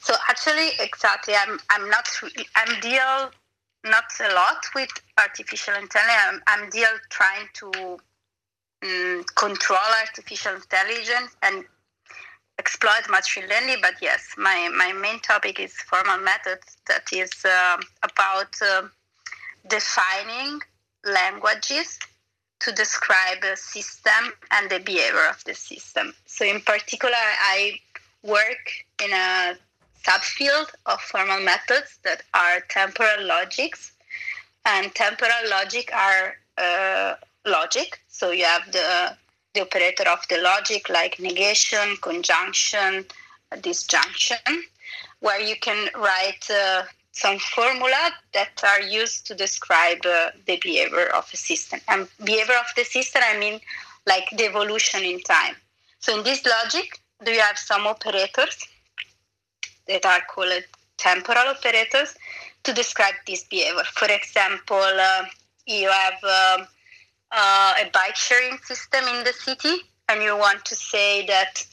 [0.00, 2.08] So actually, exactly, I'm I'm not
[2.56, 3.30] I'm deal
[3.84, 6.22] not a lot with artificial intelligence.
[6.26, 7.98] I'm, I'm deal trying to
[8.84, 11.64] um, control artificial intelligence and
[12.58, 13.78] exploit machine learning.
[13.80, 18.82] But yes, my, my main topic is formal methods that is uh, about uh,
[19.68, 20.60] defining
[21.04, 21.98] languages
[22.60, 26.14] to describe a system and the behavior of the system.
[26.26, 27.78] So in particular, I
[28.22, 28.70] work
[29.02, 29.56] in a
[30.02, 33.92] subfield of formal methods that are temporal logics.
[34.66, 37.14] And temporal logic are uh,
[37.44, 38.00] logic.
[38.08, 39.16] So you have the
[39.54, 43.04] the operator of the logic like negation, conjunction,
[43.60, 44.64] disjunction,
[45.20, 51.06] where you can write uh, some formula that are used to describe uh, the behavior
[51.14, 51.78] of a system.
[51.86, 53.60] And behavior of the system, I mean
[54.06, 55.54] like the evolution in time.
[56.00, 58.56] So in this logic, do you have some operators
[59.86, 60.64] that are called
[60.96, 62.14] temporal operators
[62.64, 63.84] to describe this behavior.
[63.94, 65.24] For example, uh,
[65.66, 66.66] you have
[67.34, 69.76] uh, a bike sharing system in the city,
[70.08, 71.64] and you want to say that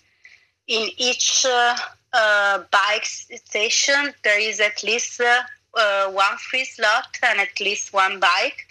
[0.68, 1.76] in each uh,
[2.14, 5.42] uh, bike station there is at least uh,
[5.78, 8.68] uh, one free slot and at least one bike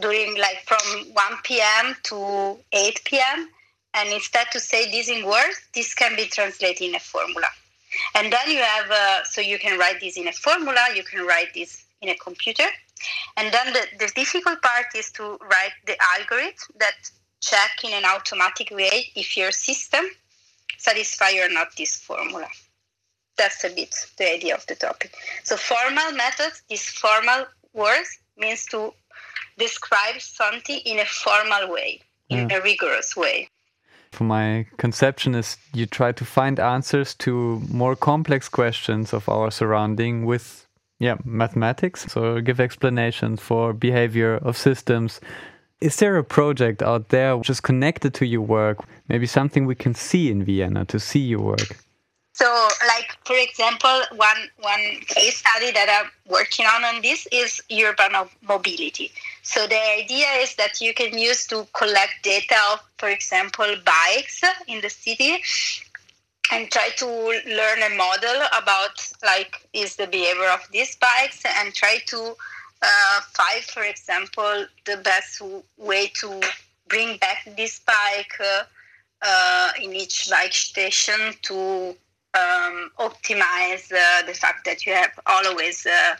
[0.00, 1.96] during like from 1 p.m.
[2.04, 3.48] to 8 p.m.
[3.94, 7.48] And instead to say this in words, this can be translated in a formula.
[8.14, 11.26] And then you have, uh, so you can write this in a formula, you can
[11.26, 12.64] write this in a computer,
[13.36, 16.94] and then the, the difficult part is to write the algorithm that
[17.40, 20.04] check in an automatic way if your system
[20.78, 22.46] satisfy or not this formula.
[23.36, 25.14] That's a bit the idea of the topic.
[25.44, 28.92] So formal methods, these formal words means to
[29.58, 32.58] describe something in a formal way, in mm.
[32.58, 33.48] a rigorous way.
[34.12, 39.50] For my conception is you try to find answers to more complex questions of our
[39.50, 40.59] surrounding with
[41.00, 42.04] yeah, mathematics.
[42.12, 45.20] So give explanations for behavior of systems.
[45.80, 48.84] Is there a project out there which is connected to your work?
[49.08, 51.78] Maybe something we can see in Vienna to see your work?
[52.34, 57.60] So, like for example, one one case study that I'm working on on this is
[57.72, 58.12] urban
[58.46, 59.10] mobility.
[59.42, 64.42] So the idea is that you can use to collect data of, for example, bikes
[64.68, 65.42] in the city
[66.52, 71.74] and try to learn a model about like is the behavior of these bikes and
[71.74, 72.34] try to
[72.82, 75.42] uh, find for example the best
[75.76, 76.40] way to
[76.88, 78.62] bring back this bike uh,
[79.22, 81.94] uh, in each bike station to
[82.34, 86.16] um, optimize uh, the fact that you have always a,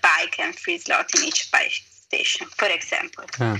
[0.00, 3.56] bike and free slot in each bike station for example yeah.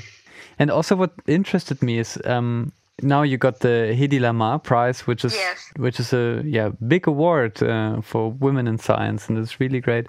[0.61, 2.73] and also what interested me is um,
[3.03, 5.73] now you got the Hedy Lamarr Prize, which is yes.
[5.77, 10.07] which is a yeah big award uh, for women in science, and it's really great.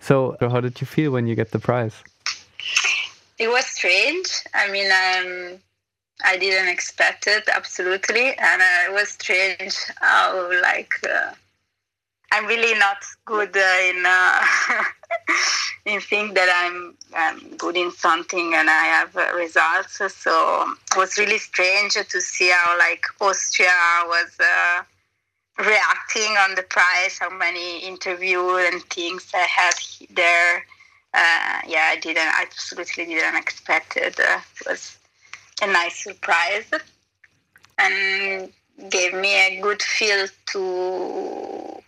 [0.00, 2.02] So, how did you feel when you get the prize?
[3.38, 4.28] It was strange.
[4.54, 5.58] I mean, um,
[6.24, 11.32] I didn't expect it absolutely, and uh, it was strange how like uh,
[12.32, 14.40] I'm really not good uh, in uh,
[15.86, 19.96] in think that I'm, I'm good in something and I have uh, results.
[19.96, 23.72] So it was really strange to see how like Austria
[24.06, 24.82] was uh,
[25.58, 29.74] reacting on the prize, how many interviews and things I had
[30.14, 30.64] there.
[31.12, 34.20] Uh, yeah, I didn't, I absolutely didn't expect it.
[34.20, 34.96] Uh, it was
[35.62, 36.70] a nice surprise
[37.78, 38.52] and
[38.90, 41.82] gave me a good feel to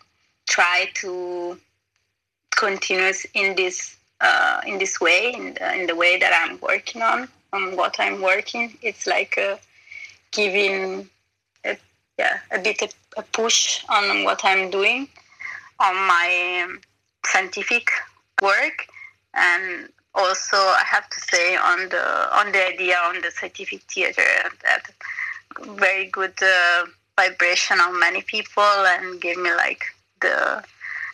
[0.53, 1.59] try to
[2.55, 7.03] continue in this uh, in this way, in the, in the way that I'm working
[7.03, 8.79] on, on what I'm working.
[8.81, 9.57] It's like uh,
[10.31, 11.09] giving
[11.65, 11.77] a,
[12.19, 15.09] yeah, a bit of a push on what I'm doing
[15.81, 16.69] on my
[17.27, 17.89] scientific
[18.41, 18.87] work
[19.35, 22.05] and also I have to say on the
[22.39, 24.31] on the idea on the scientific theater
[24.63, 24.83] that
[25.61, 26.87] very good uh,
[27.17, 29.83] vibration on many people and gave me like
[30.23, 30.63] the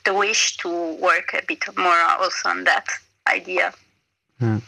[0.05, 2.87] the wish to work a bit more also on that
[3.27, 3.73] idea.
[4.39, 4.59] Hmm.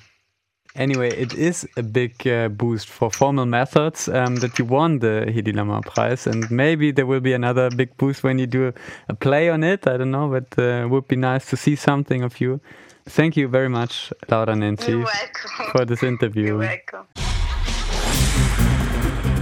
[0.76, 5.24] Anyway, it is a big uh, boost for formal methods um, that you won the
[5.26, 8.72] Hedi Lama Prize, and maybe there will be another big boost when you do
[9.08, 9.88] a play on it.
[9.88, 12.60] I don't know, but uh, it would be nice to see something of you.
[13.04, 15.04] Thank you very much, Laura Nancy,
[15.72, 16.46] for this interview.
[16.46, 17.06] You're welcome.